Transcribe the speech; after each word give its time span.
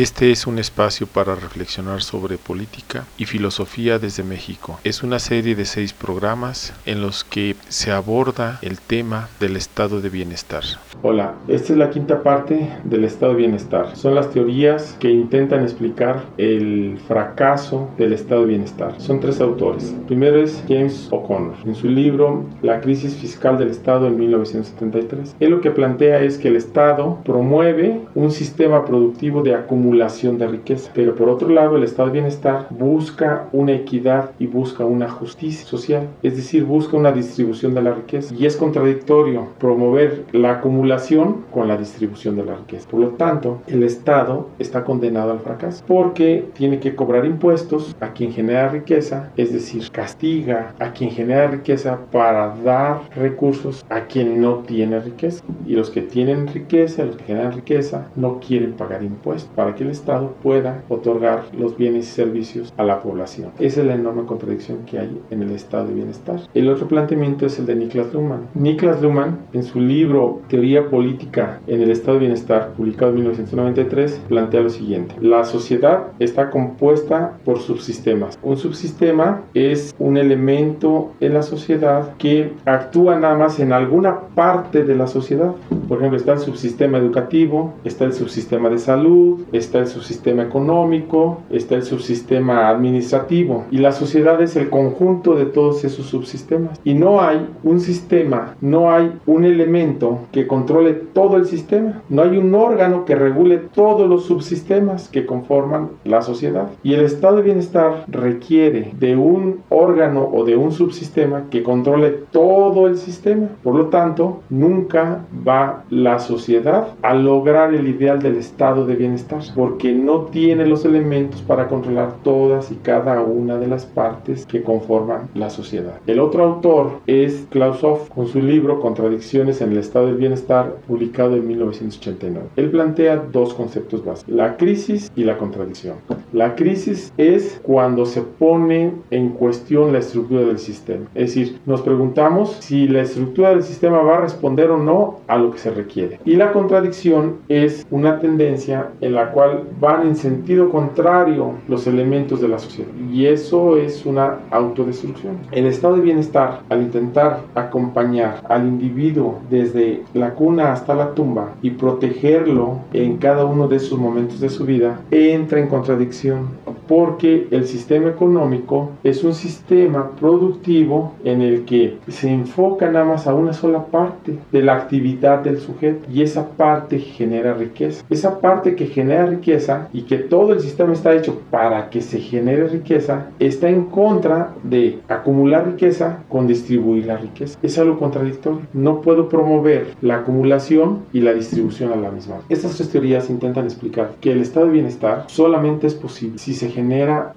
Este 0.00 0.30
es 0.30 0.46
un 0.46 0.60
espacio 0.60 1.08
para 1.08 1.34
reflexionar 1.34 2.02
sobre 2.02 2.38
política 2.38 3.04
y 3.16 3.24
filosofía 3.24 3.98
desde 3.98 4.22
México. 4.22 4.78
Es 4.84 5.02
una 5.02 5.18
serie 5.18 5.56
de 5.56 5.64
seis 5.64 5.92
programas 5.92 6.72
en 6.86 7.02
los 7.02 7.24
que 7.24 7.56
se 7.66 7.90
aborda 7.90 8.60
el 8.62 8.78
tema 8.78 9.28
del 9.40 9.56
estado 9.56 10.00
de 10.00 10.08
bienestar. 10.08 10.62
Hola, 11.02 11.34
esta 11.48 11.72
es 11.72 11.78
la 11.78 11.90
quinta 11.90 12.22
parte 12.22 12.70
del 12.84 13.04
estado 13.04 13.32
de 13.32 13.38
bienestar. 13.38 13.96
Son 13.96 14.14
las 14.14 14.30
teorías 14.30 14.96
que 15.00 15.10
intentan 15.10 15.64
explicar 15.64 16.26
el 16.36 16.98
fracaso 17.08 17.90
del 17.98 18.12
estado 18.12 18.42
de 18.42 18.48
bienestar. 18.48 19.00
Son 19.00 19.18
tres 19.18 19.40
autores. 19.40 19.96
primero 20.06 20.40
es 20.40 20.62
James 20.68 21.08
O'Connor. 21.10 21.56
En 21.64 21.74
su 21.74 21.88
libro 21.88 22.44
La 22.62 22.80
crisis 22.80 23.16
fiscal 23.16 23.58
del 23.58 23.70
Estado 23.70 24.06
en 24.06 24.16
1973, 24.16 25.34
él 25.40 25.50
lo 25.50 25.60
que 25.60 25.72
plantea 25.72 26.20
es 26.20 26.38
que 26.38 26.48
el 26.48 26.56
Estado 26.56 27.18
promueve 27.24 28.00
un 28.14 28.30
sistema 28.30 28.84
productivo 28.84 29.42
de 29.42 29.56
acumulación 29.56 29.87
acumulación 29.88 30.38
de 30.38 30.46
riqueza. 30.46 30.90
Pero 30.94 31.14
por 31.14 31.28
otro 31.28 31.48
lado, 31.48 31.76
el 31.76 31.84
estado 31.84 32.08
de 32.08 32.14
bienestar 32.14 32.66
busca 32.70 33.48
una 33.52 33.72
equidad 33.72 34.30
y 34.38 34.46
busca 34.46 34.84
una 34.84 35.08
justicia 35.08 35.66
social, 35.66 36.08
es 36.22 36.36
decir, 36.36 36.64
busca 36.64 36.96
una 36.96 37.12
distribución 37.12 37.74
de 37.74 37.82
la 37.82 37.94
riqueza. 37.94 38.34
Y 38.34 38.46
es 38.46 38.56
contradictorio 38.56 39.48
promover 39.58 40.24
la 40.32 40.52
acumulación 40.52 41.44
con 41.50 41.68
la 41.68 41.76
distribución 41.76 42.36
de 42.36 42.44
la 42.44 42.56
riqueza. 42.56 42.88
Por 42.88 43.00
lo 43.00 43.08
tanto, 43.10 43.62
el 43.66 43.82
Estado 43.82 44.48
está 44.58 44.84
condenado 44.84 45.32
al 45.32 45.40
fracaso 45.40 45.84
porque 45.86 46.46
tiene 46.54 46.80
que 46.80 46.94
cobrar 46.94 47.24
impuestos 47.24 47.96
a 48.00 48.12
quien 48.12 48.32
genera 48.32 48.68
riqueza, 48.68 49.30
es 49.36 49.52
decir, 49.52 49.90
castiga 49.90 50.74
a 50.78 50.92
quien 50.92 51.10
genera 51.10 51.48
riqueza 51.48 51.98
para 52.12 52.54
dar 52.64 53.00
recursos 53.16 53.84
a 53.88 54.02
quien 54.02 54.40
no 54.40 54.58
tiene 54.66 55.00
riqueza. 55.00 55.42
Y 55.66 55.74
los 55.74 55.90
que 55.90 56.02
tienen 56.02 56.46
riqueza, 56.48 57.04
los 57.04 57.16
que 57.16 57.24
generan 57.24 57.52
riqueza, 57.52 58.08
no 58.16 58.40
quieren 58.40 58.72
pagar 58.72 59.02
impuestos 59.02 59.50
para 59.54 59.67
que 59.74 59.84
el 59.84 59.90
Estado 59.90 60.34
pueda 60.42 60.82
otorgar 60.88 61.44
los 61.56 61.76
bienes 61.76 62.08
y 62.08 62.12
servicios 62.12 62.72
a 62.76 62.84
la 62.84 63.02
población. 63.02 63.50
Esa 63.58 63.80
es 63.80 63.86
la 63.86 63.94
enorme 63.94 64.24
contradicción 64.26 64.78
que 64.86 64.98
hay 64.98 65.20
en 65.30 65.42
el 65.42 65.52
estado 65.52 65.86
de 65.86 65.94
bienestar. 65.94 66.40
El 66.54 66.68
otro 66.68 66.88
planteamiento 66.88 67.46
es 67.46 67.58
el 67.58 67.66
de 67.66 67.74
Niklas 67.76 68.12
Luhmann. 68.12 68.48
Niklas 68.54 69.02
Luhmann, 69.02 69.38
en 69.52 69.62
su 69.62 69.80
libro 69.80 70.40
Teoría 70.48 70.88
Política 70.88 71.60
en 71.66 71.82
el 71.82 71.90
Estado 71.90 72.14
de 72.14 72.20
Bienestar, 72.20 72.72
publicado 72.76 73.10
en 73.10 73.16
1993, 73.16 74.22
plantea 74.28 74.60
lo 74.60 74.70
siguiente. 74.70 75.14
La 75.20 75.44
sociedad 75.44 76.08
está 76.18 76.50
compuesta 76.50 77.38
por 77.44 77.60
subsistemas. 77.60 78.38
Un 78.42 78.56
subsistema 78.56 79.42
es 79.54 79.94
un 79.98 80.16
elemento 80.16 81.12
en 81.20 81.34
la 81.34 81.42
sociedad 81.42 82.16
que 82.16 82.52
actúa 82.64 83.18
nada 83.18 83.36
más 83.36 83.60
en 83.60 83.72
alguna 83.72 84.20
parte 84.34 84.84
de 84.84 84.94
la 84.94 85.06
sociedad. 85.06 85.52
Por 85.88 85.98
ejemplo, 85.98 86.18
está 86.18 86.32
el 86.32 86.38
subsistema 86.40 86.98
educativo, 86.98 87.74
está 87.84 88.04
el 88.04 88.12
subsistema 88.12 88.68
de 88.68 88.78
salud, 88.78 89.40
está 89.58 89.78
el 89.78 89.86
subsistema 89.86 90.42
económico, 90.42 91.42
está 91.50 91.74
el 91.74 91.82
subsistema 91.82 92.68
administrativo 92.68 93.66
y 93.70 93.78
la 93.78 93.92
sociedad 93.92 94.40
es 94.40 94.56
el 94.56 94.70
conjunto 94.70 95.34
de 95.34 95.46
todos 95.46 95.84
esos 95.84 96.06
subsistemas. 96.06 96.80
Y 96.84 96.94
no 96.94 97.20
hay 97.20 97.46
un 97.62 97.80
sistema, 97.80 98.56
no 98.60 98.90
hay 98.90 99.12
un 99.26 99.44
elemento 99.44 100.20
que 100.32 100.46
controle 100.46 100.94
todo 100.94 101.36
el 101.36 101.46
sistema, 101.46 102.02
no 102.08 102.22
hay 102.22 102.36
un 102.36 102.54
órgano 102.54 103.04
que 103.04 103.14
regule 103.14 103.58
todos 103.58 104.08
los 104.08 104.24
subsistemas 104.24 105.08
que 105.08 105.26
conforman 105.26 105.90
la 106.04 106.22
sociedad. 106.22 106.68
Y 106.82 106.94
el 106.94 107.00
estado 107.00 107.36
de 107.36 107.42
bienestar 107.42 108.04
requiere 108.08 108.92
de 108.98 109.16
un 109.16 109.60
órgano 109.68 110.28
o 110.32 110.44
de 110.44 110.56
un 110.56 110.72
subsistema 110.72 111.44
que 111.50 111.62
controle 111.62 112.10
todo 112.30 112.86
el 112.86 112.96
sistema. 112.96 113.48
Por 113.62 113.74
lo 113.74 113.86
tanto, 113.86 114.40
nunca 114.50 115.24
va 115.46 115.84
la 115.90 116.18
sociedad 116.18 116.88
a 117.02 117.14
lograr 117.14 117.74
el 117.74 117.88
ideal 117.88 118.20
del 118.22 118.36
estado 118.36 118.86
de 118.86 118.96
bienestar 118.96 119.28
porque 119.54 119.92
no 119.92 120.22
tiene 120.26 120.66
los 120.66 120.84
elementos 120.84 121.42
para 121.42 121.68
controlar 121.68 122.16
todas 122.22 122.70
y 122.70 122.76
cada 122.76 123.20
una 123.22 123.58
de 123.58 123.66
las 123.66 123.84
partes 123.84 124.46
que 124.46 124.62
conforman 124.62 125.28
la 125.34 125.50
sociedad. 125.50 125.94
El 126.06 126.20
otro 126.20 126.44
autor 126.44 127.00
es 127.06 127.46
Klaus 127.50 127.82
Hoff 127.84 128.08
con 128.10 128.26
su 128.26 128.40
libro 128.40 128.80
Contradicciones 128.80 129.60
en 129.60 129.72
el 129.72 129.78
estado 129.78 130.06
del 130.06 130.16
bienestar 130.16 130.76
publicado 130.86 131.36
en 131.36 131.46
1989. 131.46 132.48
Él 132.56 132.70
plantea 132.70 133.16
dos 133.16 133.54
conceptos 133.54 134.04
básicos, 134.04 134.34
la 134.34 134.56
crisis 134.56 135.10
y 135.14 135.24
la 135.24 135.38
contradicción. 135.38 135.96
La 136.32 136.54
crisis 136.54 137.12
es 137.16 137.60
cuando 137.62 138.06
se 138.06 138.22
pone 138.22 138.92
en 139.10 139.30
cuestión 139.30 139.92
la 139.92 139.98
estructura 139.98 140.42
del 140.42 140.58
sistema. 140.58 141.06
Es 141.14 141.34
decir, 141.34 141.60
nos 141.66 141.82
preguntamos 141.82 142.56
si 142.60 142.88
la 142.88 143.02
estructura 143.02 143.50
del 143.50 143.62
sistema 143.62 143.98
va 144.02 144.18
a 144.18 144.20
responder 144.20 144.70
o 144.70 144.78
no 144.78 145.20
a 145.26 145.38
lo 145.38 145.50
que 145.50 145.58
se 145.58 145.70
requiere. 145.70 146.20
Y 146.24 146.36
la 146.36 146.52
contradicción 146.52 147.38
es 147.48 147.86
una 147.90 148.18
tendencia 148.18 148.90
en 149.00 149.14
la 149.14 149.30
cual 149.32 149.37
van 149.80 150.06
en 150.06 150.16
sentido 150.16 150.70
contrario 150.70 151.52
los 151.68 151.86
elementos 151.86 152.40
de 152.40 152.48
la 152.48 152.58
sociedad. 152.58 152.90
Y 153.12 153.26
eso 153.26 153.76
es 153.76 154.04
una 154.06 154.38
autodestrucción. 154.50 155.38
El 155.52 155.66
estado 155.66 155.96
de 155.96 156.02
bienestar, 156.02 156.62
al 156.68 156.82
intentar 156.82 157.40
acompañar 157.54 158.42
al 158.48 158.66
individuo 158.66 159.38
desde 159.50 160.02
la 160.14 160.34
cuna 160.34 160.72
hasta 160.72 160.94
la 160.94 161.14
tumba 161.14 161.54
y 161.62 161.70
protegerlo 161.70 162.80
en 162.92 163.18
cada 163.18 163.44
uno 163.44 163.68
de 163.68 163.76
esos 163.76 163.98
momentos 163.98 164.40
de 164.40 164.48
su 164.48 164.64
vida, 164.64 165.00
entra 165.10 165.60
en 165.60 165.68
contradicción 165.68 166.48
porque 166.88 167.46
el 167.50 167.66
sistema 167.66 168.08
económico 168.08 168.92
es 169.04 169.22
un 169.22 169.34
sistema 169.34 170.10
productivo 170.18 171.12
en 171.22 171.42
el 171.42 171.64
que 171.64 171.98
se 172.08 172.30
enfoca 172.32 172.90
nada 172.90 173.04
más 173.04 173.26
a 173.26 173.34
una 173.34 173.52
sola 173.52 173.86
parte 173.86 174.38
de 174.50 174.62
la 174.62 174.76
actividad 174.76 175.40
del 175.40 175.58
sujeto 175.58 176.08
y 176.10 176.22
esa 176.22 176.48
parte 176.48 176.98
genera 176.98 177.54
riqueza. 177.54 178.04
Esa 178.08 178.40
parte 178.40 178.74
que 178.74 178.86
genera 178.86 179.26
riqueza 179.26 179.88
y 179.92 180.02
que 180.02 180.18
todo 180.18 180.52
el 180.52 180.60
sistema 180.60 180.94
está 180.94 181.14
hecho 181.14 181.40
para 181.50 181.90
que 181.90 182.00
se 182.00 182.18
genere 182.18 182.68
riqueza, 182.68 183.26
está 183.38 183.68
en 183.68 183.84
contra 183.84 184.54
de 184.62 185.00
acumular 185.08 185.66
riqueza 185.66 186.24
con 186.28 186.46
distribuir 186.46 187.06
la 187.06 187.18
riqueza. 187.18 187.58
Es 187.62 187.78
algo 187.78 187.98
contradictorio. 187.98 188.62
No 188.72 189.02
puedo 189.02 189.28
promover 189.28 189.94
la 190.00 190.16
acumulación 190.16 191.00
y 191.12 191.20
la 191.20 191.34
distribución 191.34 191.92
a 191.92 191.96
la 191.96 192.10
misma. 192.10 192.36
Estas 192.48 192.76
tres 192.76 192.88
teorías 192.90 193.28
intentan 193.28 193.64
explicar 193.64 194.12
que 194.20 194.32
el 194.32 194.40
estado 194.40 194.66
de 194.66 194.72
bienestar 194.72 195.24
solamente 195.28 195.86
es 195.86 195.94
posible 195.94 196.38
si 196.38 196.54
se 196.54 196.68
genera 196.68 196.77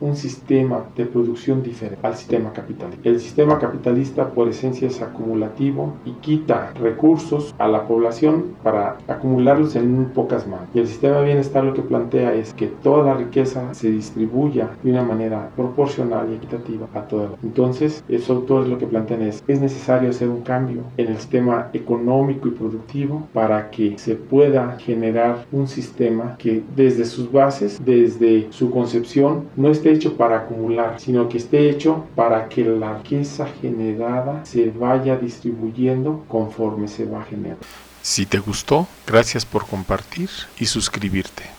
un 0.00 0.16
sistema 0.16 0.84
de 0.96 1.06
producción 1.06 1.62
diferente 1.62 2.06
al 2.06 2.16
sistema 2.16 2.52
capitalista. 2.52 3.08
El 3.08 3.20
sistema 3.20 3.58
capitalista 3.58 4.28
por 4.30 4.48
esencia 4.48 4.88
es 4.88 5.00
acumulativo 5.00 5.94
y 6.04 6.12
quita 6.12 6.72
recursos 6.74 7.54
a 7.58 7.68
la 7.68 7.86
población 7.86 8.56
para 8.62 8.98
acumularlos 9.06 9.76
en 9.76 9.94
muy 9.94 10.06
pocas 10.06 10.46
manos. 10.46 10.68
Y 10.74 10.80
el 10.80 10.88
sistema 10.88 11.18
de 11.18 11.26
bienestar 11.26 11.64
lo 11.64 11.74
que 11.74 11.82
plantea 11.82 12.34
es 12.34 12.52
que 12.54 12.66
toda 12.66 13.04
la 13.04 13.14
riqueza 13.14 13.74
se 13.74 13.90
distribuya 13.90 14.70
de 14.82 14.90
una 14.90 15.02
manera 15.02 15.50
proporcional 15.56 16.28
y 16.30 16.34
equitativa 16.34 16.86
a 16.94 17.02
toda 17.02 17.30
Entonces, 17.42 18.04
esos 18.08 18.30
autores 18.30 18.68
lo 18.68 18.78
que 18.78 18.86
plantean 18.86 19.22
es, 19.22 19.42
es 19.46 19.60
necesario 19.60 20.10
hacer 20.10 20.28
un 20.28 20.42
cambio 20.42 20.82
en 20.96 21.08
el 21.08 21.16
sistema 21.16 21.68
económico 21.72 22.48
y 22.48 22.52
productivo 22.52 23.28
para 23.32 23.70
que 23.70 23.98
se 23.98 24.14
pueda 24.14 24.76
generar 24.78 25.46
un 25.52 25.68
sistema 25.68 26.36
que 26.38 26.62
desde 26.74 27.04
sus 27.04 27.30
bases, 27.30 27.80
desde 27.84 28.48
su 28.50 28.70
concepción, 28.70 29.27
no 29.56 29.70
esté 29.70 29.92
hecho 29.92 30.16
para 30.16 30.38
acumular, 30.38 31.00
sino 31.00 31.28
que 31.28 31.38
esté 31.38 31.68
hecho 31.70 32.04
para 32.14 32.48
que 32.48 32.64
la 32.64 32.98
riqueza 32.98 33.46
generada 33.60 34.44
se 34.44 34.70
vaya 34.70 35.16
distribuyendo 35.16 36.24
conforme 36.28 36.88
se 36.88 37.04
va 37.04 37.22
generando. 37.24 37.60
Si 38.02 38.26
te 38.26 38.38
gustó, 38.38 38.86
gracias 39.06 39.44
por 39.44 39.66
compartir 39.66 40.30
y 40.58 40.66
suscribirte. 40.66 41.57